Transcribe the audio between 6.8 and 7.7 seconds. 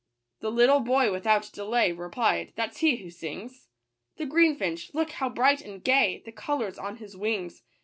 his wings